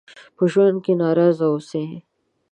[0.35, 1.85] په ژوند کې ناراضه اوسئ.